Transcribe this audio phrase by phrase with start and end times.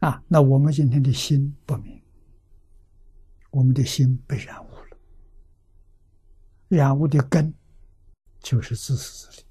[0.00, 2.02] 啊，那我们今天的心不明，
[3.50, 4.96] 我们的心被染污了，
[6.68, 7.52] 染污的根
[8.40, 9.46] 就是自私自利，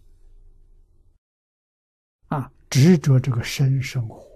[2.29, 4.27] 啊，执着这个生生活，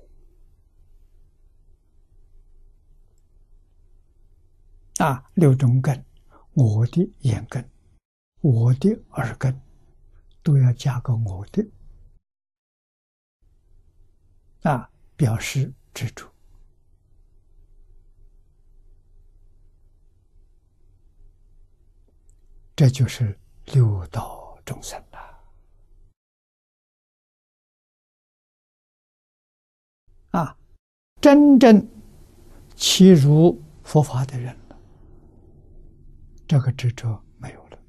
[4.99, 6.05] 啊，六种根，
[6.53, 7.67] 我的眼根，
[8.41, 9.59] 我的耳根，
[10.43, 11.67] 都要加个我的，
[14.61, 15.73] 啊，表示。
[15.93, 16.27] 执着，
[22.75, 25.19] 这就是六道众生了。
[30.31, 30.57] 啊，
[31.21, 31.87] 真正
[32.75, 34.57] 契入佛法的人，
[36.47, 37.79] 这个执着没有了。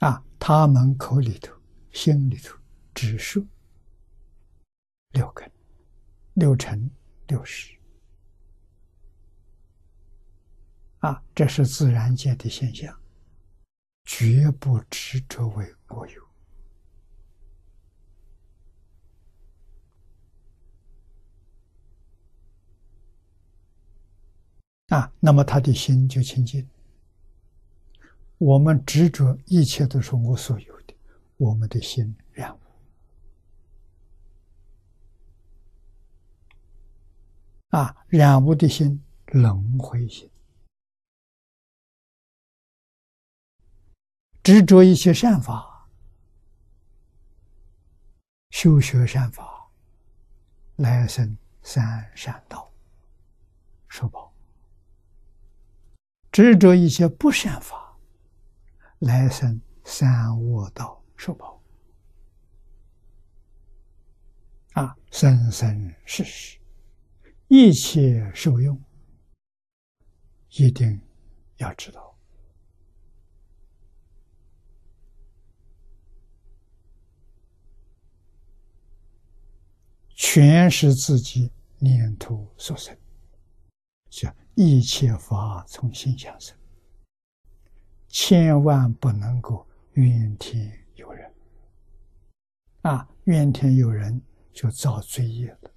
[0.00, 1.54] 啊，他们口里头、
[1.90, 2.54] 心里头。
[2.96, 3.46] 指数。
[5.10, 5.48] 六根，
[6.32, 6.90] 六尘。
[7.28, 7.76] 六识。
[11.00, 12.96] 啊，这是自然界的现象，
[14.04, 16.24] 绝不执着为我有。
[24.88, 26.66] 啊，那么他的心就清净。
[28.38, 30.94] 我们执着一切都是我所有的，
[31.38, 32.16] 我们的心
[37.76, 40.30] 啊，染污的心，轮回心，
[44.42, 45.86] 执着一些善法，
[48.48, 49.68] 修学善法，
[50.76, 52.72] 来生三善道
[53.88, 54.32] 受报；
[56.32, 57.94] 执着一些不善法，
[59.00, 61.60] 来生三恶道受报。
[64.72, 66.58] 啊，生生世世。
[67.48, 68.80] 一切受用，
[70.50, 71.00] 一定
[71.58, 72.18] 要知道，
[80.08, 82.96] 全是自己念头所生。
[84.08, 86.56] 叫一切法从心想生，
[88.08, 91.32] 千万不能够怨天尤人。
[92.82, 94.20] 啊，怨天尤人
[94.52, 95.75] 就造罪业了，错了。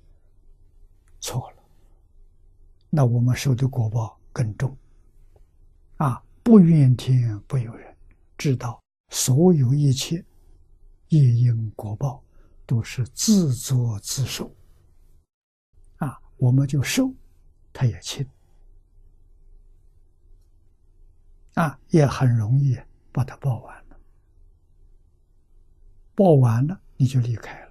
[2.90, 4.76] 那我们受的果报更重，
[5.98, 6.24] 啊！
[6.42, 7.96] 不怨天不由人，
[8.36, 10.26] 知道所有一切
[11.10, 12.24] 业因果报
[12.66, 14.52] 都是自作自受，
[15.98, 16.20] 啊！
[16.38, 17.14] 我们就受，
[17.72, 18.28] 他也轻，
[21.54, 22.76] 啊，也很容易
[23.12, 24.00] 把它报完了，
[26.16, 27.69] 报完了你就离开了。